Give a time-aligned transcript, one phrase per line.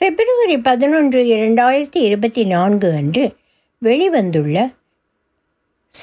[0.00, 3.36] பிப்ரவரி பதினொன்று இரண்டாயிரத்தி இருபத்தி நான்கு அன்று
[3.82, 4.74] வெளிவந்துள்ள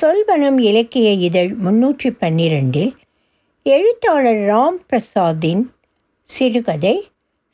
[0.01, 2.91] சொல்வனம் இலக்கிய இதழ் முன்னூற்றி பன்னிரெண்டில்
[3.63, 5.63] எழுத்தாளர் ராம் பிரசாத்தின்
[6.23, 7.07] சிறுகதை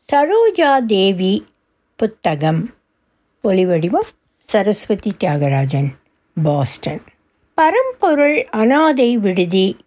[0.09, 1.45] சரோஜா தேவி
[1.95, 2.73] புத்தகம்.
[3.43, 5.89] ஒளிவடிவம் சரஸ்வதி தியாகராஜன்
[6.43, 7.01] பாஸ்டன்.
[7.53, 9.77] பரம்பொருள் அனாதை விடுதி.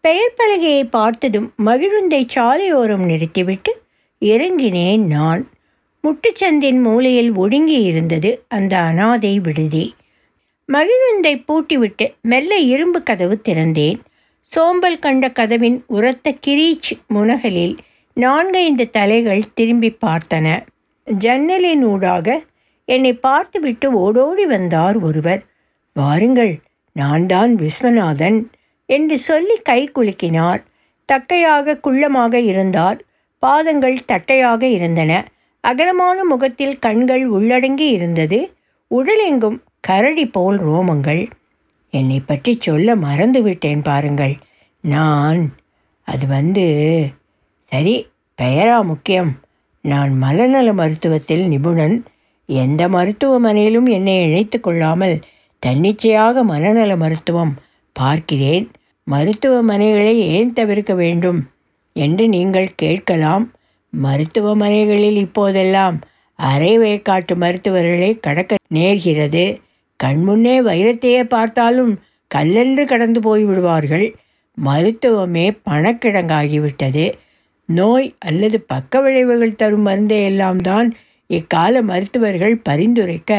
[0.00, 3.82] பெயர் பலகையை பார்த்ததும் மகிழுந்தை சாலையோரம் நிறுத்திவிட்டு
[4.20, 5.48] இறங்கினேன் நான்.
[6.04, 9.94] முட்டுச்சந்தின் மூலையில் ஒடுங்கி இருந்தது அந்த அனாதை விடுதி.
[10.68, 13.98] மகிழுந்தை பூட்டிவிட்டு மெல்ல இரும்பு கதவு திறந்தேன்.
[14.40, 17.76] சோம்பல் கண்ட கதவின் உரத்த கிரீச் முனகலில்
[18.12, 20.46] நான்கைந்து தலைகள் திரும்பி பார்த்தன.
[21.06, 22.42] ஜன்னலின் ஊடாக
[22.84, 25.42] என்னை பார்த்துவிட்டு ஓடோடி வந்தார் ஒருவர்.
[25.94, 26.58] வாருங்கள்
[26.92, 28.38] நான் தான் விஸ்வநாதன்
[28.86, 30.62] என்று சொல்லி கை குலுக்கினார்.
[31.12, 32.98] தக்கையாக குள்ளமாக இருந்தார்.
[33.38, 35.12] பாதங்கள் தட்டையாக இருந்தன.
[35.60, 38.52] அகலமான முகத்தில் கண்கள் உள்ளடங்கி இருந்தது.
[38.90, 41.30] உடலெங்கும் கரடி போல் ரோமங்கள்.
[41.90, 44.36] என்னை பற்றி சொல்ல மறந்து விட்டேன் பாருங்கள்.
[44.80, 45.54] நான்
[46.02, 46.64] அது வந்து
[47.58, 48.06] சரி
[48.42, 49.38] பெயரா முக்கியம்.
[49.80, 52.04] நான் மலநல மருத்துவத்தில் நிபுணன்.
[52.46, 55.20] எந்த மருத்துவமனையிலும் என்னை இணைத்து கொள்ளாமல்
[55.58, 57.54] தன்னிச்சையாக மனநல மருத்துவம்
[57.92, 58.70] பார்க்கிறேன்.
[59.10, 61.48] மருத்துவமனைகளை ஏன் தவிர்க்க வேண்டும்?
[61.92, 63.52] என்று நீங்கள் கேட்கலாம்.
[63.92, 65.96] மருத்துவமனைகளில் இப்போதெல்லாம்
[66.38, 69.44] அரை வேக்காட்டு மருத்துவர்களை கடக்க நேர்கிறது.
[70.00, 71.92] கண்முன்னே வைரத்தையே பார்த்தாலும்
[72.30, 74.06] கல்லென்று கடந்து போய்விடுவார்கள்
[74.58, 77.04] மருத்துவமே பணக்கிடங்காகிவிட்டது.
[77.68, 80.88] நோய் அல்லது பக்க விளைவுகள் தரும் மருந்தை எல்லாம் தான்
[81.30, 83.32] இக்கால மருத்துவர்கள் பரிந்துரைக்க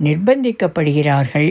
[0.00, 1.50] நிர்பந்திக்கப்படுகிறார்கள்.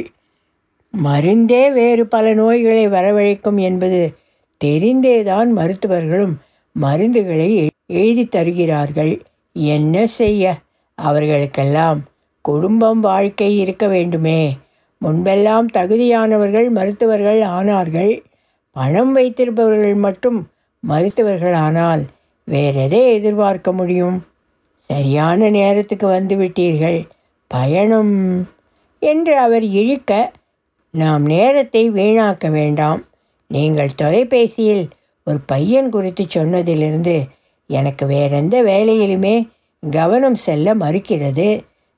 [0.93, 4.01] மருந்தே வேறு பல நோய்களை வரவழைக்கும் என்பது
[4.61, 6.35] தெரிந்தேதான் மருத்துவர்களும்
[6.75, 7.49] மருந்துகளை
[7.91, 9.13] எழுதி தருகிறார்கள்.
[9.55, 10.53] என்ன செய்ய?
[10.97, 11.99] அவர்களுக்கெல்லாம்
[12.45, 14.41] குடும்பம் வாழ்க்கை இருக்க வேண்டுமே.
[15.01, 18.13] முன்பெல்லாம் தகுதியானவர்கள் மருத்துவர்கள் ஆனார்கள்.
[18.75, 20.39] பணம் வைத்திருப்பவர்கள் மட்டும்
[20.83, 22.03] மருத்துவர்கள் ஆனால்
[22.47, 24.17] வேறெதை எதிர்பார்க்க முடியும்?
[24.89, 26.99] சரியான நேரத்துக்கு வந்துவிட்டீர்கள்
[27.51, 28.15] பயணம்
[29.01, 30.31] என்று அவர் இழுக்க
[30.93, 33.01] நாம் நேரத்தை வீணாக்க வேண்டாம்.
[33.47, 34.85] நீங்கள் தொலைபேசியில்
[35.27, 37.15] ஒரு பையன் குறித்து சொன்னதிலிருந்து
[37.71, 39.35] எனக்கு வேறெந்த வேலையிலுமே
[39.91, 41.47] கவனம் செல்ல மறுக்கிறது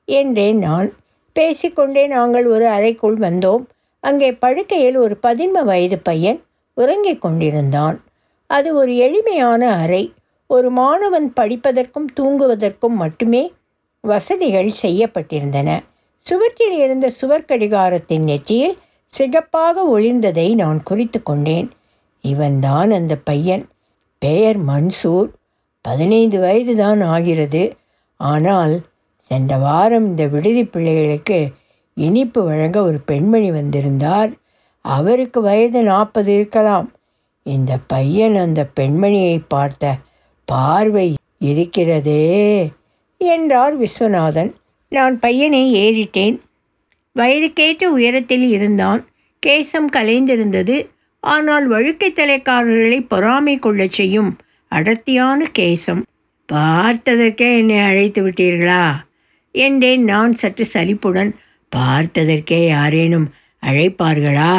[0.08, 0.88] என்றேன் நான்.
[1.36, 3.62] பேசிக்கொண்டே நாங்கள் ஒரு அறைக்குள் வந்தோம்.
[4.00, 6.38] அங்கே படுக்கையில் ஒரு பதின்ம வயது பையன்
[6.76, 7.96] உறங்கிக் கொண்டிருந்தான்.
[8.50, 10.04] அது ஒரு எளிமையான அறை.
[10.46, 13.42] ஒரு மாணவன் படிப்பதற்கும் தூங்குவதற்கும் மட்டுமே
[14.04, 15.70] வசதிகள் செய்யப்பட்டிருந்தன.
[16.24, 18.76] சுவற்றில் இருந்த சுவர் கடிகாரத்தின் நெற்றியில்
[19.12, 21.68] சிகப்பாக ஒளிர்ந்ததை நான் குறித்து கொண்டேன்.
[22.24, 23.64] இவன்தான் அந்த பையன்.
[24.22, 25.30] பெயர் மன்சூர்.
[25.84, 27.76] பதினைந்து வயது தான் ஆகிறது.
[28.16, 28.74] ஆனால்
[29.16, 31.38] சென்ற வாரம் இந்த விடுதி பிள்ளைகளுக்கு
[31.94, 34.30] இனிப்பு வழங்க ஒரு பெண்மணி வந்திருந்தார்.
[34.80, 36.88] அவருக்கு வயது நாற்பது இருக்கலாம்.
[37.42, 39.94] இந்த பையன் அந்த பெண்மணியை பார்த்த
[40.44, 42.72] பார்வை இருக்கிறதே
[43.18, 44.50] என்றார் விஸ்வநாதன்.
[44.88, 46.36] நான் பையனை ஏறிட்டேன்.
[47.16, 49.00] வயதுக்கேற்ற உயரத்தில் இருந்தான்.
[49.46, 50.76] கேசம் கலைந்திருந்தது.
[51.20, 54.30] ஆனால் வழுக்கை தலைக்காரர்களை பொறாமை கொள்ளச் செய்யும்
[54.74, 56.02] அடர்த்தியான கேசம்.
[56.52, 58.84] பார்த்ததற்கே என்னை அழைத்து விட்டீர்களா?
[59.52, 61.34] என்றேன் நான் சற்று சலிப்புடன்.
[61.76, 63.26] பார்த்ததற்கே யாரேனும்
[63.62, 64.54] அழைப்பார்களா?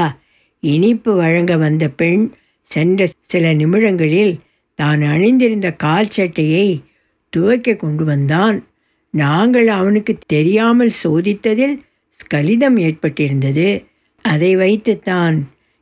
[0.59, 2.23] இனிப்பு வழங்க வந்த பெண்
[2.63, 4.33] சென்ற சில நிமிடங்களில்
[4.75, 6.83] தான் அணிந்திருந்த கால் சட்டையை
[7.29, 8.57] துவைக்க கொண்டு வந்தான்.
[9.09, 11.75] நாங்கள் அவனுக்கு தெரியாமல் சோதித்ததில்
[12.19, 13.69] ஸ்கலிதம் ஏற்பட்டிருந்தது.
[14.21, 15.37] அதை வைத்துத்தான்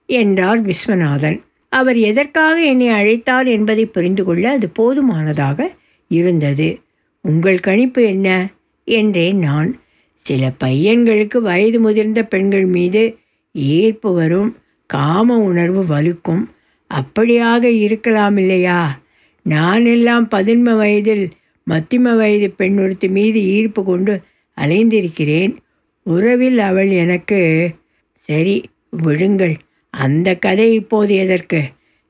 [0.09, 1.39] என்றார் விஸ்வநாதன்.
[1.73, 5.75] அவர் எதற்காக என்னை அழைத்தார் என்பதை புரிந்து கொள்ள அது போதுமானதாக
[6.07, 6.79] இருந்தது.
[7.21, 8.53] உங்கள் கணிப்பு என்ன?
[8.83, 9.81] என்றேன் நான்.
[10.15, 13.17] சில பையன்களுக்கு வயது முதிர்ந்த பெண்கள் மீது
[13.51, 16.43] ஈர்ப்பு வரும் காம உணர்வு வலுக்கும்.
[16.89, 19.01] அப்படியாக இருக்கலாம் இல்லையா?
[19.41, 21.29] நான் எல்லாம் பதின்ம வயதில்
[21.69, 24.21] மத்திம வயது பெண் ஒருத்தி மீது ஈர்ப்பு கொண்டு
[24.57, 25.55] அலைந்திருக்கிறேன்.
[26.03, 27.69] உறவில் அவள் எனக்கு
[28.15, 29.55] சரி விடுங்கள்.
[29.93, 31.61] அந்த கதை இப்போது எதற்கு?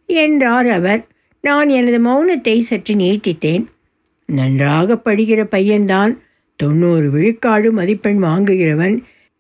[0.06, 1.02] என்றார் அவர்.
[1.42, 3.64] நான் எனது மௌனத்தை சற்று நீட்டித்தேன்.
[4.26, 6.18] நன்றாக படிக்கிற பையன்தான்.
[6.56, 8.96] தொண்ணூறு விழுக்காடு மதிப்பெண் வாங்குகிறவன்.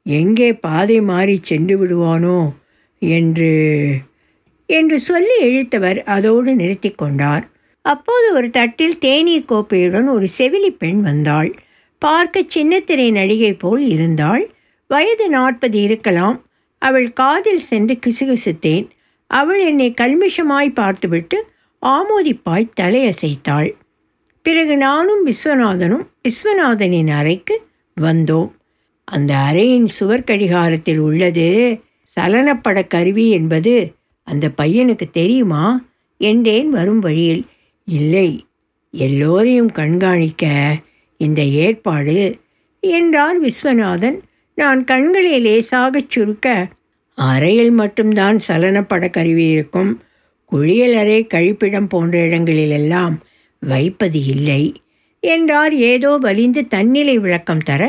[0.05, 2.39] எங்கே பாதை மாறி சென்று விடுவானோ
[2.99, 3.51] என்று
[4.65, 7.45] என்று சொல்லி இழுத்தவர் அதோடு நிறுத்தி கொண்டார்.
[7.81, 11.49] அப்போது ஒரு தட்டில் தேநீர் கோப்பையுடன் ஒரு செவிலி பெண் வந்தாள்.
[12.01, 14.43] பார்க்க சின்னத்திரை நடிகை போல் இருந்தாள்.
[14.87, 16.37] வயது நாற்பது இருக்கலாம்.
[16.83, 18.88] அவள் காதில் சென்று கிசுகிசுத்தேன்.
[19.31, 21.38] அவள் என்னை கல்மிஷமாய் பார்த்துவிட்டு
[21.81, 23.71] ஆமோதிப்பாய் தலையசைத்தாள்.
[24.45, 27.56] பிறகு நானும் விஸ்வநாதனும் விஸ்வநாதனின் அறைக்கு
[28.01, 28.51] வந்தோம்.
[29.07, 31.47] அந்த அறையின் சுவர் கடிகாரத்தில் உள்ளது.
[32.15, 33.74] சலனப்பட கருவி என்பது
[34.27, 35.65] அந்த பையனுக்கு தெரியுமா?
[36.21, 37.44] என்றேன் வரும் வழியில்.
[37.88, 38.29] இல்லை
[38.91, 40.44] எல்லோரையும் கண்காணிக்க
[41.19, 42.19] இந்த ஏற்பாடு
[42.79, 44.19] என்றார் விஸ்வநாதன்.
[44.55, 46.67] நான் கண்களை லேசாகச் சுருக்க
[47.17, 49.91] அறையில் மட்டும்தான் சலனப்பட கருவி இருக்கும்
[50.45, 53.15] குளியல் அறை கழிப்பிடம் போன்ற இடங்களிலெல்லாம்
[53.59, 54.63] வைப்பது இல்லை.
[55.19, 57.81] என்றார் ஏதோ வலிந்து தன்னிலை விளக்கம் தர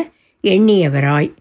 [0.43, 1.33] எண்ணியவராய்.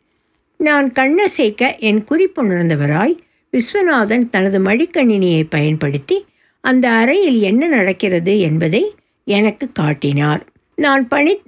[0.57, 3.15] நான் கண்ணசைக்க என் குறிப்புணர்ந்தவராய்
[3.53, 6.25] விஸ்வநாதன் தனது மடிக்கணினியை பயன்படுத்தி
[6.61, 8.83] அந்த அறையில் என்ன நடக்கிறது என்பதை
[9.27, 10.45] எனக்கு காட்டினார்.
[10.75, 11.41] நான் பணி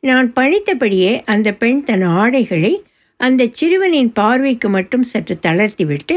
[0.00, 2.82] நான் பணித்தபடியே அந்த பெண் தன் ஆடைகளை
[3.20, 6.16] அந்த சிறுவனின் பார்வைக்கு மட்டும் சற்று தளர்த்திவிட்டு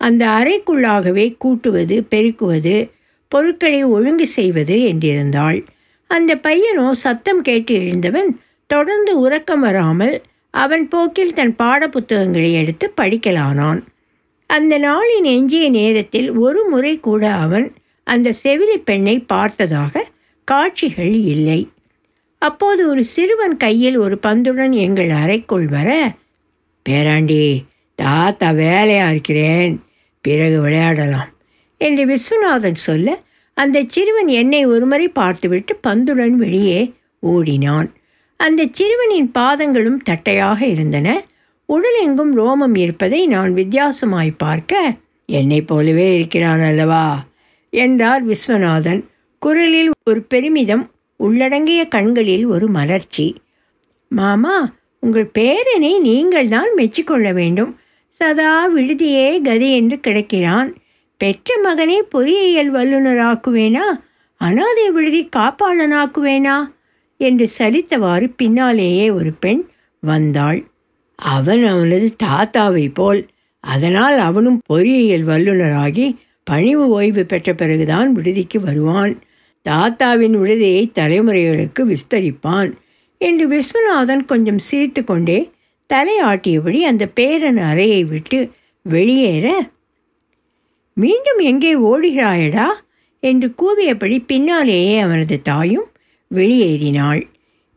[0.00, 2.76] அந்த அறைக்குள்ளாகவே கூட்டுவது பெருக்குவது
[3.32, 5.58] பொருட்களை ஒழுங்கு செய்வது என்றிருந்தாள்.
[6.10, 8.30] அந்த பையனோ சத்தம் கேட்டு எழுந்தவன்
[8.70, 10.16] தொடர்ந்து உறக்கம் வராமல்
[10.54, 13.80] அவன் போக்கில் தன் பாடப்புத்தகங்களை எடுத்து படிக்கலானான்.
[14.50, 17.66] அந்த நாளின் எஞ்சிய நேரத்தில் ஒரு முறை கூட அவன்
[18.06, 20.04] அந்த செவிலி பெண்ணை பார்த்ததாக
[20.48, 21.60] காட்சிகள் இல்லை.
[22.42, 25.88] அப்போது ஒரு சிறுவன் கையில் ஒரு பந்துடன் எங்கள் அறைக்குள் வர
[26.88, 29.82] பேராண்டி தாத்தா வேலையாக இருக்கிறேன்
[30.20, 31.32] பிறகு விளையாடலாம்
[31.78, 33.22] என்று விஸ்வநாதன் சொல்ல
[33.54, 37.92] அந்த சிறுவன் என்னை ஒருமுறை பார்த்துவிட்டு பந்துடன் வெளியே ஓடினான்.
[38.36, 41.24] அந்த சிறுவனின் பாதங்களும் தட்டையாக இருந்தன.
[41.68, 44.94] உடலெங்கும் ரோமம் இருப்பதை நான் வித்தியாசமாய் பார்க்க
[45.26, 47.24] என்னைப் போலவே இருக்கிறான் அல்லவா?
[47.70, 49.04] என்றார் விஸ்வநாதன்.
[49.38, 53.36] குரலில் ஒரு பெருமிதம் உள்ளடங்கிய கண்களில் ஒரு மலர்ச்சி.
[54.08, 57.78] மாமா உங்கள் பேரனை நீங்கள் தான் மெச்சிக்கொள்ள வேண்டும்.
[58.08, 60.74] சதா விடுதியே கதி என்று கிடக்கிறான்.
[61.16, 63.86] பெற்ற மகனை பொறியியல் வல்லுநராக்குவேனா?
[64.36, 66.56] அனாதை விடுதி காப்பாளனாக்குவேனா?
[67.16, 69.66] என்று சலித்தவாறு பின்னாலேயே ஒரு பெண்
[70.00, 70.64] வந்தாள்.
[71.14, 73.26] அவன் அவனது தாத்தாவை போல்.
[73.60, 79.18] அதனால் அவனும் பொறியியல் வல்லுநராகி பணிவு ஓய்வு பெற்ற பிறகுதான் விடுதிக்கு வருவான்.
[79.62, 82.70] தாத்தாவின் விடுதியை தலைமுறைகளுக்கு விஸ்தரிப்பான்.
[83.20, 85.38] என்று விஸ்வநாதன் கொஞ்சம் சிரித்து கொண்டே
[85.90, 88.38] தலையாட்டியபடி அந்த பேரன் அறையை விட்டு
[88.86, 89.46] வெளியேற
[90.96, 92.68] மீண்டும் எங்கே ஓடுகிறாயடா?
[93.22, 95.88] என்று கூவியபடி பின்னாலேயே அவனது தாயும்
[96.30, 97.22] வெளியேறினாள்.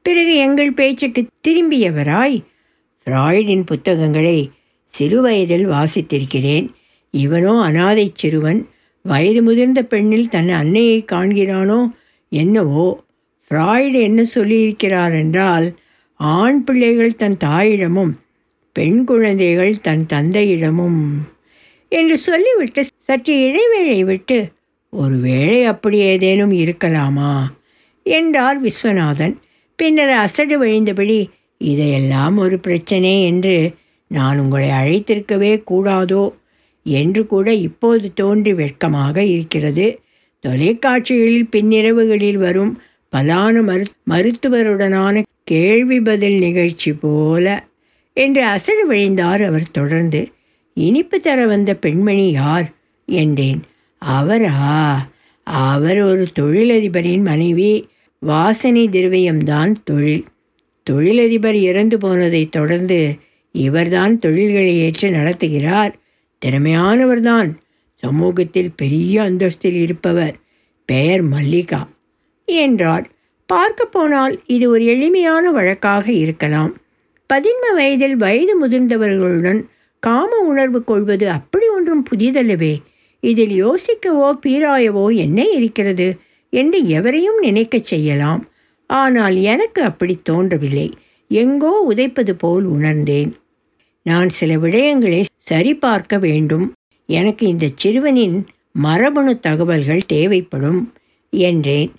[0.06, 2.38] பிறகு எங்கள் பேச்சுக்கு திரும்பியவராய்
[3.08, 4.38] ஃப்ராய்டின் புத்தகங்களை
[4.94, 6.68] சிறுவயதில் வாசித்திருக்கிறேன்.
[7.14, 8.60] இவனோ அனாதை சிறுவன்.
[9.06, 11.80] வயது முதிர்ந்த பெண்ணில் தன் அன்னையை காண்கிறானோ
[12.32, 12.88] என்னவோ?
[13.54, 15.66] ஃப்ராய்டு என்ன சொல்லியிருக்கிறார் என்றால்
[16.20, 18.14] ஆண் பிள்ளைகள் தன் தாயிடமும்
[18.76, 21.02] பெண் குழந்தைகள் தன் தந்தையிடமும்
[21.92, 24.52] என்று சொல்லிவிட்டு சற்று இடைவேளை விட்டு
[24.94, 27.34] ஒருவேளை அப்படி ஏதேனும் இருக்கலாமா?
[28.04, 29.36] என்றார் விஸ்வநாதன்.
[29.76, 33.74] பின்னர் அசடு வழிந்தபடி இதையெல்லாம் ஒரு பிரச்சனை என்று
[34.08, 36.34] நான் உங்களை அழைத்திருக்கவே கூடாதோ
[36.86, 40.00] என்று கூட இப்போது தோன்றி வெட்கமாக இருக்கிறது.
[40.44, 42.82] தொலைக்காட்சிகளில் பின்னிரவுகளில் வரும்
[43.14, 47.66] பலான மரு மருத்துவருடனான கேள்வி பதில் நிகழ்ச்சி போல
[48.14, 50.32] என்று அசடு வழிந்தார் அவர் தொடர்ந்து.
[50.74, 52.74] இனிப்பு தர வந்த பெண்மணி யார்?
[53.06, 53.62] என்றேன்.
[53.98, 55.10] அவரா?
[55.44, 57.88] அவர் ஒரு தொழிலதிபரின் மனைவி.
[58.20, 60.26] வாசனை திரவியம்தான் தொழில்.
[60.84, 63.16] தொழிலதிபர் இறந்து போனதைத் தொடர்ந்து
[63.52, 65.94] இவர்தான் தொழில்களை ஏற்று நடத்துகிறார்.
[66.46, 67.54] திறமையானவர்தான்.
[67.94, 70.40] சமூகத்தில் பெரிய அந்தஸ்தில் இருப்பவர்.
[70.86, 71.90] பெயர் மல்லிகா.
[72.46, 73.13] என்றார்.
[73.54, 76.72] பார்க்க போனால் இது ஒரு எளிமையான வழக்காக இருக்கலாம்.
[77.30, 79.62] பதின்ம வயதில் வயது முதிர்ந்தவர்களுடன்
[80.04, 82.74] காம உணர்வு கொள்வது அப்படி ஒன்றும் புதிதல்லவே.
[83.24, 86.08] இதில் யோசிக்கவோ பீராயவோ என்ன இருக்கிறது
[86.54, 88.42] என்று எவரையும் நினைக்கச் செய்யலாம்.
[88.90, 90.88] ஆனால் எனக்கு அப்படி தோன்றவில்லை.
[91.32, 93.32] எங்கோ உதைப்பது போல் உணர்ந்தேன்.
[94.06, 96.66] நான் சில விடயங்களை சரிபார்க்க வேண்டும்.
[97.10, 98.38] எனக்கு இந்த சிறுவனின்
[98.86, 100.82] மரபணு தகவல்கள் தேவைப்படும்
[101.34, 101.92] என்றேன்.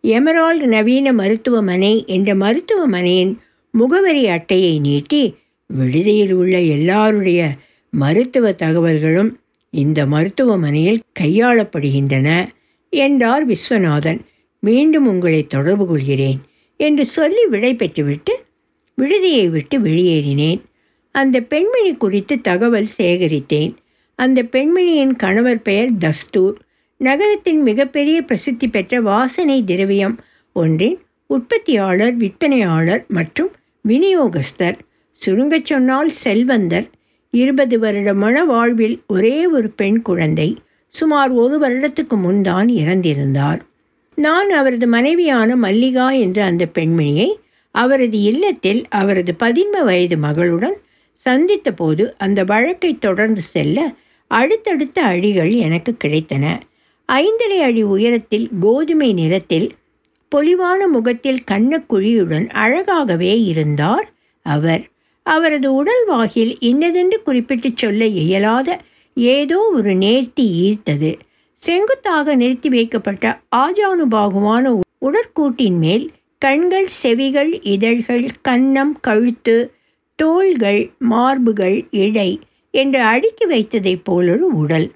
[0.00, 3.38] எமரால்டு நவீன மருத்துவமனை என்ற மருத்துவமனையின்
[3.70, 5.34] முகவரி அட்டையை நீட்டி
[5.66, 7.50] விடுதியில் உள்ள எல்லாருடைய
[7.90, 9.30] மருத்துவ தகவல்களும்
[9.70, 12.48] இந்த மருத்துவமனையில் கையாளப்படுகின்றன
[12.88, 14.20] என்றார் விஸ்வநாதன்.
[14.60, 16.40] மீண்டும் உங்களை தொடர்பு கொள்கிறேன்
[16.76, 18.34] என்று சொல்லி விடை பெற்றுவிட்டு
[18.94, 20.60] விடுதியை விட்டு வெளியேறினேன்.
[21.10, 23.74] அந்த பெண்மணி குறித்து தகவல் சேகரித்தேன்.
[24.14, 26.56] அந்த பெண்மணியின் கணவர் பெயர் தஸ்தூர்.
[27.00, 30.16] நகரத்தின் மிகப்பெரிய பிரசித்தி பெற்ற வாசனை திரவியம்
[30.52, 33.50] ஒன்றின் உற்பத்தியாளர் விற்பனையாளர் மற்றும்
[33.88, 34.78] விநியோகஸ்தர்.
[35.12, 36.86] சுருங்கச் சொன்னால் செல்வந்தர்.
[37.30, 40.56] இருபது வருட மன வாழ்வில் ஒரே ஒரு பெண் குழந்தை.
[40.88, 43.60] சுமார் ஒரு வருடத்துக்கு முன்தான் இறந்திருந்தார்.
[44.14, 47.28] நான் அவரது மனைவியான மல்லிகா என்ற அந்த பெண்மணியை
[47.70, 50.76] அவரது இல்லத்தில் அவரது பதின்ம வயது மகளுடன்
[51.26, 53.92] சந்தித்தபோது அந்த வழக்கை தொடர்ந்து செல்ல
[54.26, 56.60] அடுத்தடுத்த அழிகள் எனக்கு கிடைத்தன.
[57.12, 59.72] ஐந்தரை அடி உயரத்தில் கோதுமை நிறத்தில்
[60.32, 64.12] பொலிவான முகத்தில் கண்ணக்குழியுடன் அழகாகவே இருந்தார்
[64.42, 64.82] அவர்.
[65.22, 68.78] அவரது உடல் வாகில் இன்னதென்று குறிப்பிட்டு சொல்ல இயலாத
[69.14, 71.10] ஏதோ ஒரு நேர்த்தி ஈர்த்தது.
[71.62, 79.56] செங்குத்தாக நிறுத்தி வைக்கப்பட்ட ஆஜானுபாகுவான உடற்கூட்டின் மேல் கண்கள் செவிகள் இதழ்கள் கன்னம் கழுத்து
[80.18, 82.30] தோள்கள் மார்புகள் இடை
[82.70, 84.88] என்று அடுக்கி வைத்ததைப் போலொரு உடல்.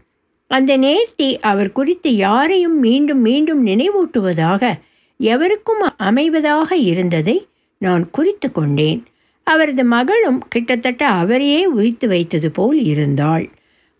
[0.52, 4.72] அந்த நேர்த்தி அவர் குறித்து யாரையும் மீண்டும் மீண்டும் நினைவூட்டுவதாக
[5.20, 7.36] எவருக்கும் அமைவதாக இருந்ததை
[7.78, 9.00] நான் குறித்து கொண்டேன்.
[9.46, 13.44] அவரது மகளும் கிட்டத்தட்ட அவரையே உரித்து வைத்தது போல் இருந்தாள்.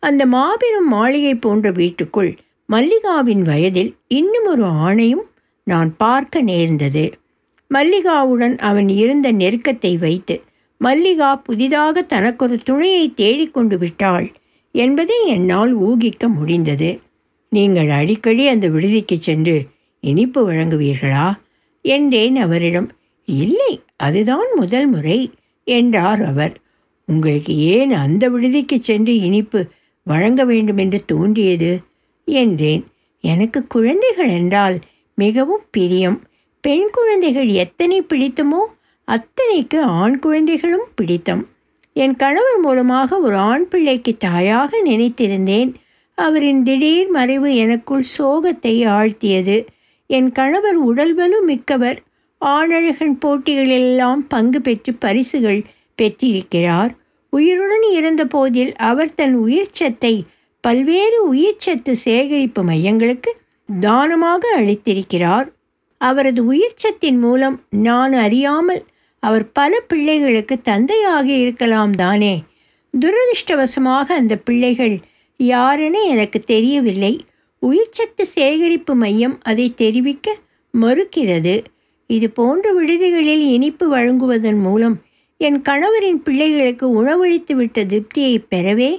[0.03, 2.33] அந்த மாபெரும் மாளிகை போன்ற வீட்டுக்குள்
[2.69, 5.27] மல்லிகாவின் வயதில் இன்னும் ஒரு ஆணையும்
[5.67, 7.05] நான் பார்க்க நேர்ந்தது.
[7.71, 10.37] மல்லிகாவுடன் அவன் இருந்த நெருக்கத்தை வைத்து
[10.81, 14.27] மல்லிகா புதிதாக தனக்கொரு துணையை தேடிக்கொண்டு விட்டாள்.
[14.75, 17.01] என்பதை என்னால் ஊகிக்க முடிந்தது.
[17.49, 19.67] நீங்கள் அடிக்கடி அந்த விடுதிக்கு சென்று
[20.01, 21.39] இனிப்பு வழங்குவீர்களா?
[21.83, 22.89] என்றேன் அவரிடம்.
[23.25, 25.31] இல்லை அதுதான் முதல் முறை
[25.65, 26.61] என்றார் அவர்.
[27.07, 29.67] உங்களுக்கு ஏன் அந்த விடுதிக்கு சென்று இனிப்பு
[30.03, 31.81] வழங்க வேண்டும் என்று தோன்றியது?
[32.25, 32.85] என்றேன்.
[33.21, 34.81] எனக்கு குழந்தைகள் என்றால்
[35.15, 36.23] மிகவும் பிரியம்.
[36.61, 38.63] பெண் குழந்தைகள் எத்தனை பிடித்தமோ
[39.09, 41.49] அத்தனைக்கு ஆண் குழந்தைகளும் பிடித்தம்.
[41.97, 45.71] என் கணவர் மூலமாக ஒரு ஆண் பிள்ளைக்கு தாயாக நினைத்திருந்தேன்.
[46.15, 49.67] அவரின் திடீர் மறைவு எனக்குள் சோகத்தை ஆழ்த்தியது.
[50.07, 51.99] என் கணவர் உடல்வலு மிக்கவர்.
[52.39, 55.63] ஆணழகன் போட்டிகளெல்லாம் பங்கு பெற்று பரிசுகள்
[55.95, 56.93] பெற்றிருக்கிறார்.
[57.33, 60.15] உயிருடன் இருந்த போதில் அவர் தன் உயிர்ச்சத்தை
[60.61, 63.31] பல்வேறு உயிர்ச்சத்து சேகரிப்பு மையங்களுக்கு
[63.81, 65.47] தானமாக அளித்திருக்கிறார்.
[66.01, 68.83] அவரது உயிர்ச்சத்தின் மூலம் நான் அறியாமல்
[69.23, 72.35] அவர் பல பிள்ளைகளுக்கு தந்தையாக இருக்கலாம் தானே.
[72.95, 74.97] துரதிருஷ்டவசமாக அந்த பிள்ளைகள்
[75.41, 77.13] யாருன்னு எனக்கு தெரியவில்லை.
[77.63, 80.37] உயிர்ச்சத்து சேகரிப்பு மையம் அதை தெரிவிக்க
[80.75, 81.55] மறுக்கிறது.
[82.11, 84.97] இது போன்ற விடுதிகளில் இனிப்பு வழங்குவதன் மூலம்
[85.41, 88.91] என் கணவரின் பிள்ளைகளுக்கு உணவளித்து விட்ட திருப்தியை பெறவே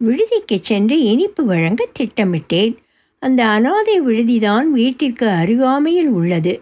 [0.00, 2.74] விடுதிக்கு சென்று இனிப்பு வழங்க திட்டமிட்டேன்.
[3.22, 6.54] அந்த அனாதை விடுதிதான் வீட்டிற்கு அருகாமையில் உள்ளது.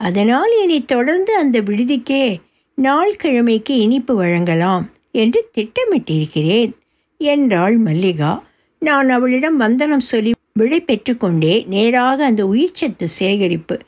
[0.00, 2.24] அதனால் இனி தொடர்ந்து அந்த விடுதிக்கே
[2.78, 6.72] நாள் கிழமைக்கு இனிப்பு வழங்கலாம் என்று திட்டமிட்டிருக்கிறேன்.
[7.16, 8.44] என்றாள் மல்லிகா.
[8.78, 13.78] நான் அவளிடம் வந்தனம் சொல்லி விடை பெற்றுக்கொண்டே நேராக அந்த உயிர்ச்சத்து சேகரிப்பு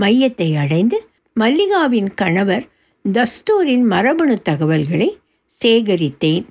[0.00, 1.06] மையத்தை அடைந்து
[1.40, 2.64] மல்லிகாவின் கணவர்
[3.04, 5.18] தஸ்தூரின் மரபணு தகவல்களை
[5.64, 6.44] சேகரித்தேன்.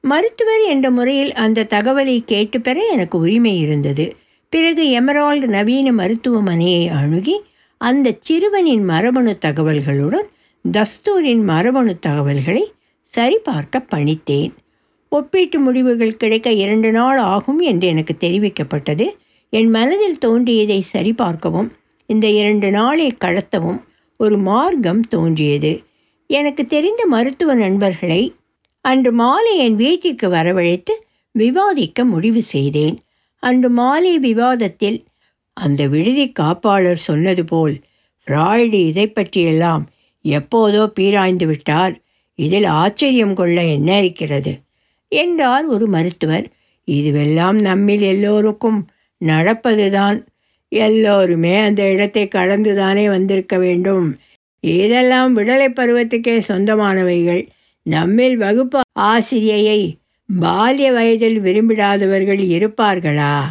[0.00, 4.16] மருத்துவர் என்ற முறையில் அந்த தகவலை கேட்டு பெற எனக்கு உரிமை இருந்தது.
[4.48, 7.40] பிறகு எமரால்டு நவீன மருத்துவமனையை அணுகி
[7.78, 10.28] அந்த சிறுவனின் மரபணு தகவல்களுடன்
[10.64, 12.64] தஸ்தூரின் மரபணு தகவல்களை
[13.14, 14.52] சரிபார்க்க பணித்தேன்.
[15.12, 19.06] ஒப்பீட்டு முடிவுகள் கிடைக்க இரண்டு நாள் ஆகும் என்று எனக்கு தெரிவிக்கப்பட்டது.
[19.52, 21.70] என் மனதில் தோன்றியதை சரிபார்க்கவும்
[22.06, 23.80] இந்த இரண்டு நாளை கடத்தவும்
[24.16, 25.72] ஒரு மார்க்கம் தோன்றியது.
[26.26, 28.22] எனக்கு தெரிந்த மருத்துவ நண்பர்களை
[28.84, 30.94] அன்று மாலை என் வீட்டிற்கு வரவழைத்து
[31.34, 32.96] விவாதிக்க முடிவு செய்தேன்.
[33.42, 34.98] அன்று மாலை விவாதத்தில்
[35.56, 37.74] அந்த விடுதி காப்பாளர் சொன்னது போல்
[38.26, 39.84] ராய்டு இதை பற்றியெல்லாம்
[40.24, 42.00] எப்போதோ பீராய்ந்து விட்டார்.
[42.34, 44.60] இதில் ஆச்சரியம் கொள்ள என்ன இருக்கிறது?
[45.08, 46.46] என்றார் ஒரு மருத்துவர்.
[46.90, 48.90] இதுவெல்லாம் நம்மில் எல்லோருக்கும்
[49.24, 50.26] நடப்பதுதான்.
[50.68, 54.18] எல்லோருமே அந்த இடத்தை கடந்துதானே வந்திருக்க வேண்டும்.
[54.60, 57.48] இதெல்லாம் விடலை பருவத்துக்கே சொந்தமானவைகள்.
[57.82, 59.80] நம்மில் வகுப்பு ஆசிரியையை
[60.40, 63.42] பால்ய வயதில் விரும்பிடாதவர்கள் இருப்பார்களா?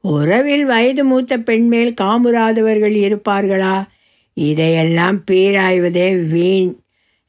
[0.00, 3.86] உறவில் வயது மூத்த பெண்மேல் காமுறாதவர்கள் இருப்பார்களா?
[4.36, 6.72] இதையெல்லாம் பேராய்வதே வீண்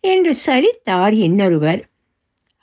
[0.03, 1.81] என்று சரித்தார் இன்னொருவர்.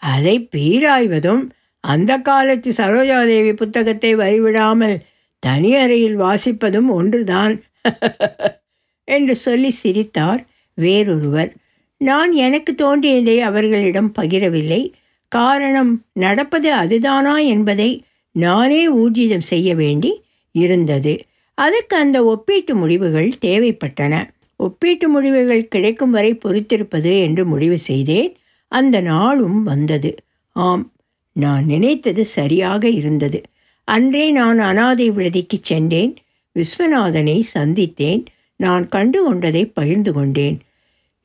[0.02, 1.42] அதை பீராய்வதும்
[1.84, 4.96] அந்த காலத்து சரோஜாதேவி புத்தகத்தை வரிவிடாமல்
[5.42, 7.54] தனி அறையில் வாசிப்பதும் ஒன்றுதான்.
[9.08, 10.42] என்று சொல்லி சிரித்தார்
[10.78, 11.50] வேறொருவர்.
[12.00, 14.82] நான் எனக்கு தோன்றியதை அவர்களிடம் பகிரவில்லை.
[15.32, 17.90] காரணம் நடப்பது அதுதானா என்பதை
[18.34, 20.22] நானே ஊர்ஜிதம் செய்ய வேண்டி
[20.54, 21.14] இருந்தது.
[21.54, 24.30] அதற்கு அந்த ஒப்பீட்டு முடிவுகள் தேவைப்பட்டன.
[24.56, 28.37] ஒப்பீட்டு முடிவுகள் கிடைக்கும் வரை பொறுத்திருப்பது என்று முடிவு செய்தேன்.
[28.68, 30.14] அந்த நாளும் வந்தது.
[30.50, 30.92] ஆம்
[31.32, 33.42] நான் நினைத்தது சரியாக இருந்தது.
[33.84, 36.16] அன்றே நான் அனாதை விடுதிக்கு சென்றேன்.
[36.54, 38.25] விஸ்வநாதனை சந்தித்தேன்.
[38.56, 40.61] நான் கண்டு கொண்டதை பகிர்ந்து கொண்டேன்.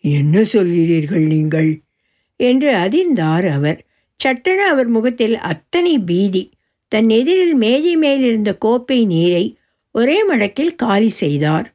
[0.01, 1.79] என்ன சொல்கிறீர்கள் நீங்கள்?
[2.36, 3.86] என்று அதிர்ந்தார் அவர்.
[4.15, 6.51] சட்டென அவர் முகத்தில் அத்தனை பீதி.
[6.88, 9.57] தன் எதிரில் மேஜை மேல் இருந்த கோப்பை நீரை
[9.91, 11.67] ஒரே மடக்கில் காலி செய்தார்.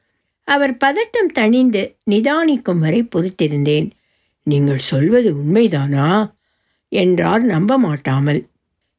[0.49, 3.91] அவர் பதட்டம் தணிந்து நிதானிக்கும் வரை பொறுத்திருந்தேன்.
[4.43, 6.09] நீங்கள் சொல்வது உண்மைதானா?
[6.89, 8.41] என்றார் நம்ப மாட்டாமல்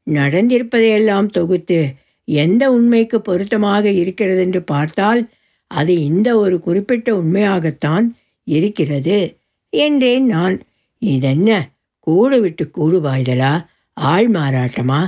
[0.06, 1.94] நடந்திருப்பதையெல்லாம் தொகுத்து
[2.24, 5.30] எந்த உண்மைக்கு பொருத்தமாக இருக்கிறது என்று பார்த்தால்
[5.70, 8.06] அது இந்த ஒரு குறிப்பிட்ட உண்மையாகத்தான்
[8.44, 9.36] இருக்கிறது
[9.72, 10.56] என்றேன் நான்.
[10.98, 11.50] இதென்ன?
[11.98, 15.00] கூடு விட்டு கூடு பாய்தலா ஆள் மாறாட்டமா?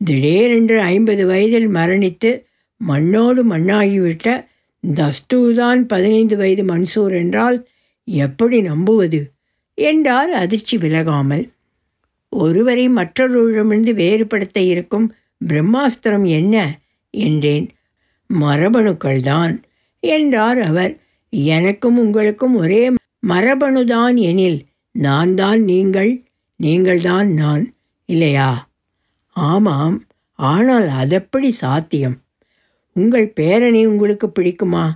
[0.00, 2.30] திடீரென்று ஐம்பது வயதில் மரணித்து
[2.86, 4.46] மண்ணோடு மண்ணாகிவிட்ட
[4.86, 7.68] தஸ்தூதான் பதினைந்து வயது மன்சூர் என்றால்
[8.04, 9.20] எப்படி நம்புவது?
[9.78, 11.44] என்றார் அதிர்ச்சி விலகாமல்.
[12.28, 15.06] ஒருவரை மற்றொருவரிடமிருந்து வேறுபடுத்த இருக்கும்
[15.40, 16.78] பிரம்மாஸ்திரம் என்ன?
[17.10, 17.66] என்றேன்.
[18.30, 19.54] மரபணுக்கள்தான்
[20.00, 20.92] என்றார் அவர்.
[21.30, 22.82] எனக்கும் உங்களுக்கும் ஒரே
[23.26, 24.60] மரபணுதான் எனில்
[24.94, 26.12] நான் தான் நீங்கள்
[26.60, 27.64] நீங்கள்தான் நான்
[28.08, 28.50] இல்லையா?
[29.36, 29.96] ஆமாம்
[30.38, 32.16] ஆனால் அதெப்படி சாத்தியம்?
[32.94, 34.90] உங்கள் பேரனை உங்களுக்கு பிடிக்குமா?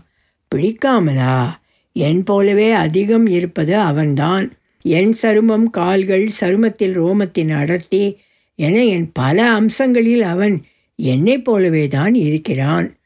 [0.55, 1.51] பிடிக்காமலா?
[1.93, 4.53] என் போலவே அதிகம் இருப்பது அவன்தான்.
[4.83, 8.19] என் சருமம் கால்கள் சருமத்தில் ரோமத்தின் அடர்த்தி
[8.55, 10.63] என என் பல அம்சங்களில் அவன்
[10.97, 12.97] என்னைப் போலவே தான் இருக்கிறான்.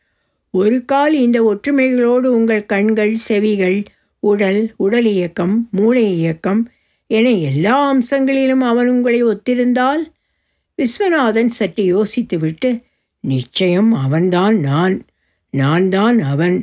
[0.50, 3.82] ஒரு கால் இந்த ஒற்றுமைகளோடு உங்கள் கண்கள் செவிகள்
[4.18, 6.70] உடல் உடல் இயக்கம் மூளை இயக்கம்
[7.06, 10.02] என எல்லா அம்சங்களிலும் அவன் உங்களை ஒத்திருந்தால்?
[10.78, 12.82] விஸ்வநாதன் சற்று யோசித்துவிட்டு
[13.24, 14.94] நிச்சயம் அவன்தான் நான்
[15.54, 16.56] நான் தான் அவன்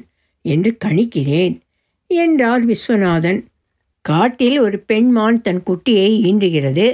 [0.45, 1.55] என்று கணிக்கிறேன்
[2.09, 3.39] என்றார் விஸ்வநாதன்.
[4.05, 6.87] காட்டில் ஒரு பெண்மான் தன் குட்டியை ஈண்டுகிறது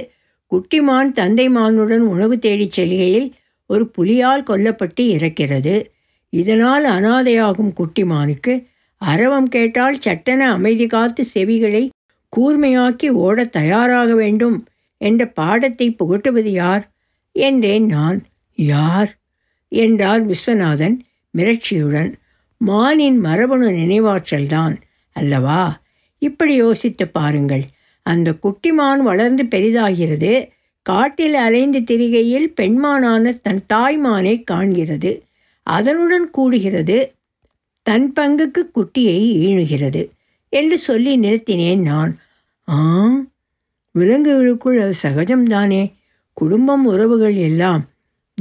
[0.52, 3.28] குட்டிமான் தந்தை மானுடன் உணவு தேடிச் செல்கையில்
[3.70, 5.76] ஒரு புலியால் கொல்லப்பட்டு இறக்கிறது.
[6.32, 8.54] இதனால் அனாதையாகும் குட்டிமானுக்கு
[9.00, 11.84] அரவம் கேட்டால் சட்டென அமைதி காத்து செவிகளை
[12.32, 14.56] கூர்மையாக்கி ஓடத் தயாராக வேண்டும்
[15.00, 16.84] என்ற பாடத்தை புகட்டுவது யார்?
[17.36, 18.18] என்றேன் நான்.
[18.58, 19.10] யார்?
[19.68, 20.96] என்றார் விஸ்வநாதன்
[21.38, 22.12] மிரட்சியுடன்.
[22.58, 24.76] மானின் மரபணு நினைவாற்றல்தான்
[25.12, 25.82] அல்லவா?
[26.18, 27.64] இப்படி யோசித்து பாருங்கள்.
[28.02, 30.48] அந்த குட்டிமான் வளர்ந்து பெரிதாகிறது.
[30.82, 35.20] காட்டில் அலைந்து திரிகையில் பெண்மானான தன் தாய்மானை காண்கிறது.
[35.62, 37.12] அதனுடன் கூடுகிறது
[37.82, 40.08] தன் பங்குக்கு குட்டியை ஈணுகிறது
[40.48, 42.18] என்று சொல்லி நிறுத்தினேன் நான்.
[42.62, 43.30] ஆம்
[43.98, 45.92] விலங்குகளுக்குள் அது சகஜம்தானே.
[46.32, 47.88] குடும்பம் உறவுகள் எல்லாம்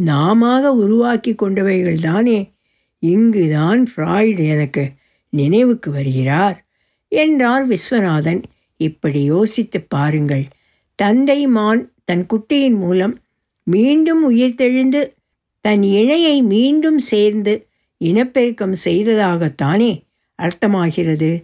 [0.01, 2.51] நாம உருவாக்கி கொண்டவைகள் தானே.
[2.99, 4.91] இங்குதான் ஃப்ராய்டு எனக்கு
[5.29, 6.65] நினைவுக்கு வருகிறார்.
[7.07, 8.43] என்றார் விஸ்வநாதன்.
[8.77, 10.45] இப்படி யோசித்து பாருங்கள்.
[10.95, 13.19] தந்தை மான் தன் குட்டியின் மூலம்
[13.63, 15.13] மீண்டும் உயிர்த்தெழுந்து
[15.61, 20.03] தன் இணையை மீண்டும் சேர்ந்து இனப்பெருக்கம் செய்ததாகத்தானே
[20.41, 21.43] அர்த்தமாகிறது.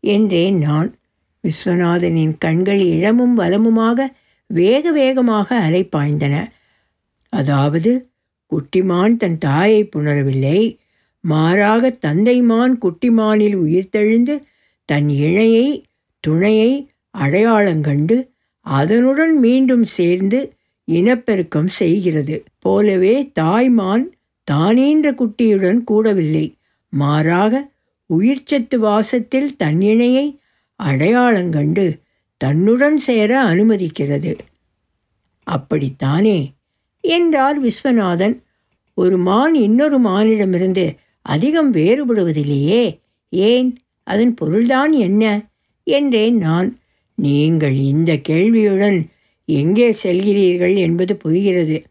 [0.00, 0.94] என்றேன் நான்.
[1.44, 4.06] விஸ்வநாதனின் கண்கள் இளமும் வலமுமாக
[4.46, 6.50] வேக வேகமாக அலைப்பாய்ந்தன
[7.32, 8.10] அதாவது
[8.52, 10.78] குட்டிமான் தன் தாயை புணரவில்லை.
[11.24, 14.42] மாறாக தந்தைமான் குட்டிமானில் உயிர்த்தெழுந்து
[14.84, 15.84] தன் இணையை
[16.20, 18.16] துணையை அடையாளங்கண்டு
[18.60, 20.52] அதனுடன் மீண்டும் சேர்ந்து
[20.84, 22.44] இனப்பெருக்கம் செய்கிறது.
[22.58, 24.04] போலவே தாய்மான்
[24.50, 26.46] தானேன்ற குட்டியுடன் கூடவில்லை.
[26.92, 27.70] மாறாக
[28.10, 30.38] உயிர்ச்சத்து வாசத்தில் தன் இணையை
[30.80, 32.00] அடையாளங்கண்டு
[32.36, 34.32] தன்னுடன் சேர அனுமதிக்கிறது.
[35.46, 36.38] அப்படித்தானே?
[37.00, 38.42] என்றார் விஸ்வநாதன்.
[38.94, 43.00] ஒரு மான் இன்னொரு மானிடமிருந்து அதிகம் வேறுபடுவதில்லையே.
[43.28, 43.78] ஏன்?
[44.02, 45.46] அதன் பொருள்தான் என்ன?
[45.84, 46.78] என்றேன் நான்.
[47.14, 49.08] நீங்கள் இந்த கேள்வியுடன்
[49.44, 51.84] எங்கே செல்கிறீர்கள் என்பது புரிகிறது.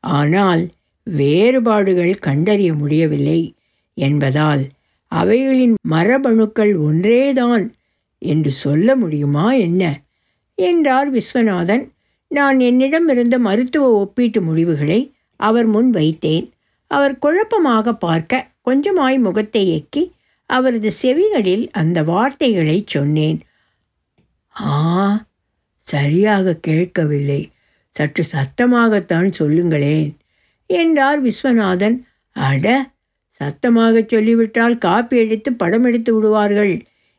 [0.00, 0.68] ஆனால்
[1.04, 3.54] வேறுபாடுகள் கண்டறிய முடியவில்லை
[3.94, 4.62] என்பதால்
[5.06, 7.74] அவைகளின் மரபணுக்கள் ஒன்றேதான்.
[8.18, 10.02] என்று சொல்ல முடியுமா என்ன?
[10.54, 11.90] என்றார் விஸ்வநாதன்.
[12.32, 15.00] நான் என்னிடம் இருந்த மருத்துவ ஒப்பீட்டு முடிவுகளை
[15.40, 16.46] அவர் முன் வைத்தேன்.
[16.90, 20.02] அவர் குழப்பமாக பார்க்க கொஞ்சமாய் முகத்தை எக்கி
[20.50, 23.38] அவரது செவிகளில் அந்த வார்த்தைகளை சொன்னேன்.
[24.56, 24.76] ஆ
[25.86, 27.40] சரியாக கேட்கவில்லை.
[27.96, 30.10] சற்று சத்தமாகத்தான் சொல்லுங்களேன்
[30.70, 31.96] என்றார் விஸ்வநாதன்.
[32.36, 32.66] அட
[33.40, 36.74] சத்தமாக சொல்லிவிட்டால் காப்பி எடுத்து படம் எடுத்து விடுவார்கள்.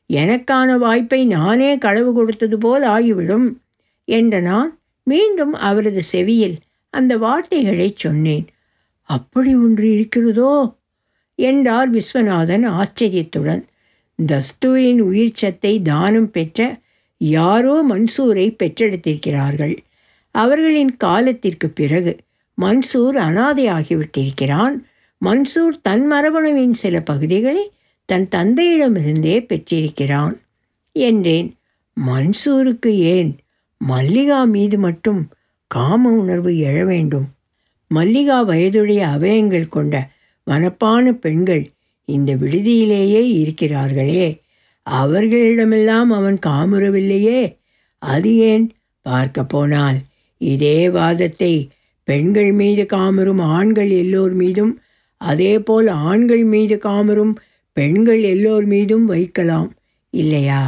[0.10, 3.48] எனக்கான வாய்ப்பை நானே களவு கொடுத்தது போல் ஆகிவிடும்
[4.08, 4.72] என்ற நான்
[5.04, 6.58] மீண்டும் அவரது செவியில்
[6.90, 8.48] அந்த வார்த்தைகளை சொன்னேன்.
[9.02, 10.76] அப்படி ஒன்று இருக்கிறதோ?
[11.36, 13.66] என்றார் விஸ்வநாதன் ஆச்சரியத்துடன்.
[14.26, 16.80] தஸ்தூரின் உயிர் சத்தை தானம் பெற்ற
[17.18, 19.78] யாரோ மன்சூரை பெற்றெடுத்திருக்கிறார்கள்.
[20.32, 22.18] அவர்களின் காலத்திற்கு பிறகு
[22.62, 24.76] மன்சூர் அனாதையாகிவிட்டிருக்கிறான்.
[25.26, 27.72] மன்சூர் தன் மரபணுவின் சில பகுதிகளை
[28.06, 30.42] தன் தந்தையிடமிருந்தே பெற்றிருக்கிறான்.
[30.92, 31.56] என்றேன்.
[32.08, 33.36] மன்சூருக்கு ஏன்?
[33.86, 35.22] மல்லிகா மீது மட்டும்
[35.68, 37.28] காம உணர்வு எழ வேண்டும்.
[37.88, 40.10] மல்லிகா வயதுடைய அவயங்கள் கொண்ட
[40.48, 41.64] மனப்பான பெண்கள்
[42.06, 44.40] இந்த விடுதியிலேயே இருக்கிறார்களே.
[44.90, 47.42] அவர்களிடமெல்லாம் அவன் காமுறவில்லையே.
[47.98, 48.66] அது ஏன்?
[49.02, 49.98] பார்க்க போனால்
[50.38, 51.70] இதே வாதத்தை
[52.04, 54.74] பெண்கள் மீது காமரும் ஆண்கள் எல்லோர் மீதும்
[55.18, 57.36] அதேபோல் ஆண்கள் மீது காமரும்
[57.74, 59.70] பெண்கள் எல்லோர் மீதும் வைக்கலாம்
[60.14, 60.62] இல்லையா?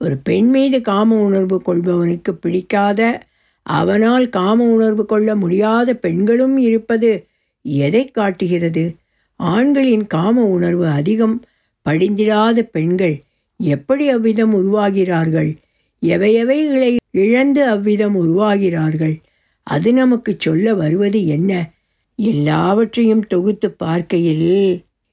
[0.00, 3.00] ஒரு பெண் மீது காம உணர்வு கொள்பவனுக்கு பிடிக்காத
[3.66, 7.10] அவனால் காம உணர்வு கொள்ள முடியாத பெண்களும் இருப்பது
[7.84, 8.84] எதை காட்டுகிறது?
[9.40, 11.36] ஆண்களின் காம உணர்வு அதிகம்.
[11.86, 13.14] படிந்திடாத பெண்கள்
[13.60, 15.50] எப்படி அவ்விதம் உருவாகிறார்கள்?
[16.02, 19.16] எவையவைகளை இழந்து அவ்விதம் உருவாகிறார்கள்?
[19.66, 21.52] அது நமக்கு சொல்ல வருவது என்ன?
[22.18, 24.48] எல்லாவற்றையும் தொகுத்து பார்க்கையில்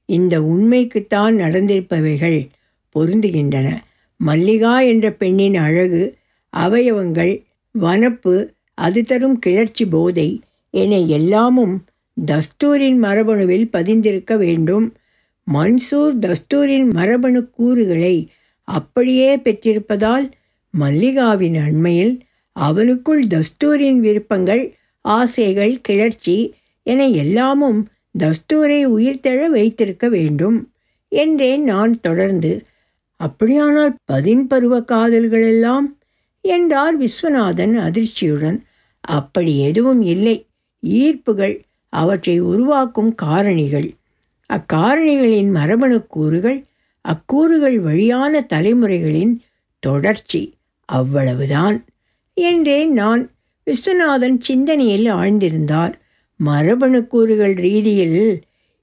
[0.08, 2.38] இந்த உண்மைக்குத்தான் நடந்திருப்பவைகள்
[2.94, 3.68] பொருந்துகின்றன.
[4.22, 6.02] மல்லிகா என்ற பெண்ணின் அழகு
[6.52, 7.34] அவயவங்கள்
[7.74, 8.34] வனப்பு
[8.78, 10.28] அது தரும் கிளர்ச்சி போதை
[10.74, 11.74] என எல்லாமும்
[12.16, 14.86] தஸ்தூரின் மரபணுவில் பதிந்திருக்க வேண்டும்.
[15.46, 18.16] மன்சூர் தஸ்தூரின் மரபணு கூறுகளை
[18.68, 20.26] அப்படியே பெற்றிருப்பதால்
[20.74, 22.14] மல்லிகாவின் அண்மையில்
[22.56, 24.62] அவனுக்குள் தஸ்தூரின் விருப்பங்கள்
[25.04, 26.36] ஆசைகள் கிளர்ச்சி
[26.86, 27.80] என எல்லாமும்
[28.18, 30.58] தஸ்தூரை உயிர்த்தெழ வைத்திருக்க வேண்டும்
[31.12, 32.52] என்றேன் நான் தொடர்ந்து
[33.22, 35.86] அப்படியானால் பதின் பருவ காதல்கள் எல்லாம்
[36.44, 38.58] என்றார் விஸ்வநாதன் அதிர்ச்சியுடன்.
[39.00, 40.36] அப்படி எதுவும் இல்லை.
[40.86, 41.54] ஈர்ப்புகள்
[41.92, 43.88] அவற்றை உருவாக்கும் காரணிகள்.
[44.50, 46.60] அக்காரணிகளின் மரபணு கூறுகள்
[47.04, 49.34] அக்கூறுகள் வழியான தலைமுறைகளின்
[49.82, 50.42] தொடர்ச்சி
[50.88, 51.78] அவ்வளவுதான்
[52.36, 53.22] என்றேன் நான்
[53.66, 55.94] விஸ்வநாதன் சிந்தனையில் ஆழ்ந்திருந்தார்.
[56.40, 58.20] மரபணு கூறுகள் ரீதியில்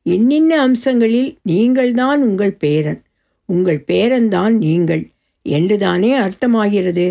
[0.06, 3.02] இன்னின்ன அம்சங்களில் நீங்கள்தான் உங்கள் பேரன்.
[3.49, 5.03] உங்கள் பேரன்தான் நீங்கள்.
[5.45, 7.07] என்றுதானே அர்த்தமாகிறது?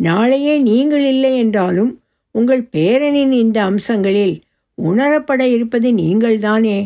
[0.00, 1.92] நாளையே நீங்கள் இல்லை என்றாலும்
[2.34, 4.34] உங்கள் பேரனின் இந்த அம்சங்களில்
[4.78, 6.78] உணரப்பட இருப்பது நீங்கள்தானே?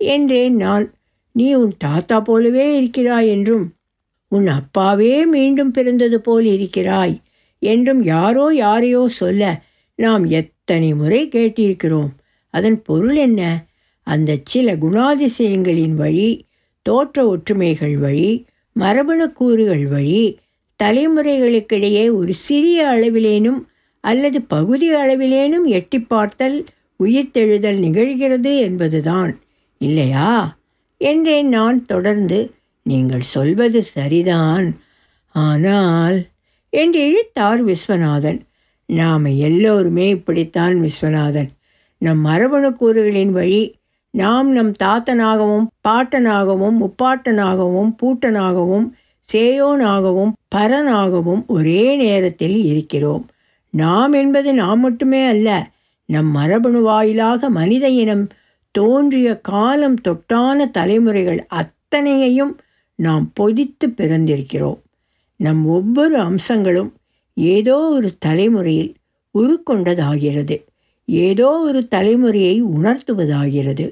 [0.00, 0.86] என்றேன் நான்.
[1.34, 3.66] நீ உன் தாத்தா போலவே இருக்கிறாய் என்றும்.
[4.32, 7.14] உன் அப்பாவே மீண்டும் பிறந்தது போல் இருக்கிறாய்
[7.62, 9.42] என்றும் யாரோ யாரையோ சொல்ல
[9.98, 12.12] நாம் எத்தனை முறை கேட்டிருக்கிறோம்.
[12.54, 13.42] அதன் பொருள் என்ன?
[14.06, 16.30] அந்த சில குணாதிசயங்களின் வழி
[16.82, 20.38] தோற்ற ஒற்றுமைகள் வழி மரபணு கூறுகள் வழி
[20.82, 23.60] தலைமுறைகளுக்கிடையே ஒரு சிறிய அளவிலேனும்
[24.00, 26.64] அல்லது பகுதி அளவிலேனும் எட்டி பார்த்தல்
[27.04, 29.38] உயிர்த்தெழுதல் நிகழ்கிறது என்பதுதான்.
[29.78, 30.58] இல்லையா?
[30.96, 32.50] என்றேன் நான் தொடர்ந்து
[32.82, 34.78] நீங்கள் சொல்வது சரிதான்.
[35.28, 36.18] ஆனால்
[36.70, 38.40] என்று இழுத்தார் விஸ்வநாதன்.
[38.86, 41.50] நாம் எல்லோருமே இப்படித்தான் விஸ்வநாதன்.
[41.98, 43.62] நம் மரபணு கூறுகளின் வழி
[44.14, 48.86] நாம் நம் தாத்தனாகவும் பாட்டனாகவும் முப்பாட்டனாகவும் பூட்டனாகவும்
[49.32, 53.24] சேயோனாகவும் பரனாகவும் ஒரே நேரத்தில் இருக்கிறோம்.
[53.70, 55.70] நாம் என்பது நாம் மட்டுமே அல்ல
[56.08, 58.28] நம் மரபணு வாயிலாக மனித இனம்
[58.70, 62.56] தோன்றிய காலம் தொட்டான தலைமுறைகள் அத்தனையையும்
[62.94, 64.80] நாம் பொதித்து பிறந்திருக்கிறோம்.
[65.36, 66.92] நம் ஒவ்வொரு அம்சங்களும்
[67.34, 68.92] ஏதோ ஒரு தலைமுறையில்
[69.34, 70.56] உருக்கொண்டதாகிறது
[71.04, 73.86] ஏதோ ஒரு தலைமுறையை உணர்த்துவதாகிறது.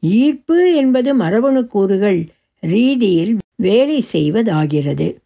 [0.00, 2.28] ஈர்ப்பு என்பது மரபணு கூறுகள்
[2.60, 5.16] ரீதியில் வேலை செய்வதாகிறது.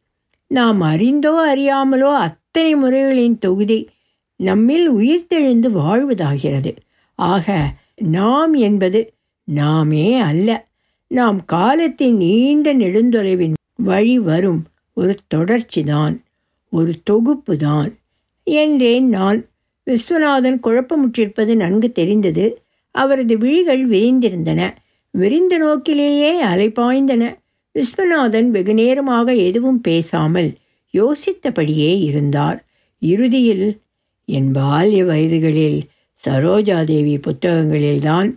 [0.46, 3.88] நாம் அறிந்தோ அறியாமலோ அத்தனை முறைகளின் தொகுதி
[4.36, 6.76] நம்மில் உயிர்த்தெழுந்து வாழ்வதாகிறது.
[7.14, 9.12] ஆக நாம் என்பது
[9.44, 10.66] நாமே அல்ல.
[11.06, 16.20] நாம் காலத்தின் நீண்ட நெடுந்தொலைவின் வழி வரும் ஒரு தொடர்ச்சிதான்
[16.68, 17.96] ஒரு தொகுப்பு தான்
[18.44, 19.46] என்றேன் நான்.
[19.86, 22.63] விஸ்வநாதன் குழப்பமுற்றிருப்பது நன்கு தெரிந்தது.
[22.94, 24.60] அவரது விழிகள் விரிந்திருந்தன.
[25.14, 27.24] விரிந்த நோக்கிலேயே அலைபாய்ந்தன
[27.74, 30.50] விஸ்வநாதன் வெகுநேரமாக எதுவும் பேசாமல்
[30.94, 32.58] யோசித்தபடியே இருந்தார்.
[33.02, 33.66] இறுதியில்
[34.28, 35.80] என் பால்ய வயதுகளில்
[36.24, 38.28] சரோஜாதேவி புத்தகங்களில்தான்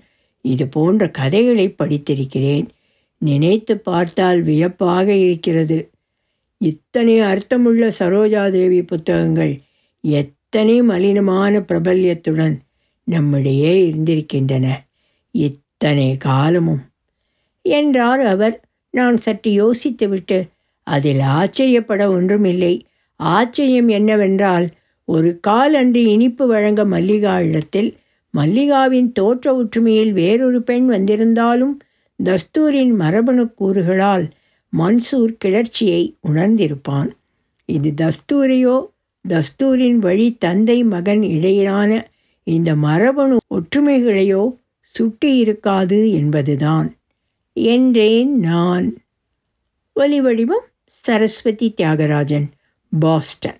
[0.41, 2.67] இது போன்ற கதைகளை படித்திருக்கிறேன்.
[3.21, 5.77] நினைத்து பார்த்தால் வியப்பாக இருக்கிறது.
[6.61, 9.53] இத்தனை அர்த்தமுள்ள சரோஜாதேவி புத்தகங்கள்
[10.03, 12.55] எத்தனை மலினமான பிரபல்யத்துடன்
[13.07, 14.65] நம்மிடையே இருந்திருக்கின்றன.
[15.31, 16.81] இத்தனை காலமும்.
[17.61, 18.55] என்றார் அவர்.
[18.93, 20.37] நான் சற்று யோசித்துவிட்டு
[20.87, 22.73] அதில் ஆச்சரியப்பட ஒன்றுமில்லை.
[23.19, 24.67] ஆச்சரியம் என்னவென்றால்
[25.07, 27.89] ஒரு கால் அன்று இனிப்பு வழங்க மல்லிகா இடத்தில்
[28.33, 31.75] மல்லிகாவின் தோற்ற ஒற்றுமையில் வேறொரு பெண் வந்திருந்தாலும்
[32.19, 34.25] தஸ்தூரின் மரபணு கூறுகளால்
[34.73, 37.09] மன்சூர் கிளர்ச்சியை உணர்ந்திருப்பான்.
[37.65, 38.75] இது தஸ்தூரையோ
[39.25, 41.91] தஸ்தூரின் வழி தந்தை மகன் இடையிலான
[42.47, 44.43] இந்த மரபணு ஒற்றுமைகளையோ
[44.81, 46.97] சுட்டி இருக்காது என்பதுதான்.
[47.53, 48.87] என்றேன் நான்.
[49.93, 52.47] ஒலி வடிவம் சரஸ்வதி தியாகராஜன்
[52.99, 53.59] பாஸ்டன்.